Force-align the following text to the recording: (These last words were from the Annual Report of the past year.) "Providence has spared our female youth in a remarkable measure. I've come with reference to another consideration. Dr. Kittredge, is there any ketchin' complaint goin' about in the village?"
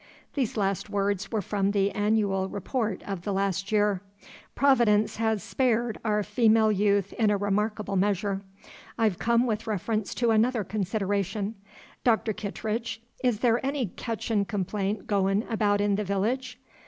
(These 0.33 0.57
last 0.57 0.89
words 0.89 1.31
were 1.31 1.43
from 1.43 1.69
the 1.69 1.91
Annual 1.91 2.49
Report 2.49 3.03
of 3.05 3.21
the 3.21 3.35
past 3.35 3.71
year.) 3.71 4.01
"Providence 4.55 5.17
has 5.17 5.43
spared 5.43 5.99
our 6.03 6.23
female 6.23 6.71
youth 6.71 7.13
in 7.19 7.29
a 7.29 7.37
remarkable 7.37 7.95
measure. 7.95 8.41
I've 8.97 9.19
come 9.19 9.45
with 9.45 9.67
reference 9.67 10.15
to 10.15 10.31
another 10.31 10.63
consideration. 10.63 11.53
Dr. 12.03 12.33
Kittredge, 12.33 12.99
is 13.23 13.41
there 13.41 13.63
any 13.63 13.89
ketchin' 13.95 14.45
complaint 14.45 15.05
goin' 15.05 15.43
about 15.51 15.79
in 15.79 15.93
the 15.93 16.03
village?" 16.03 16.59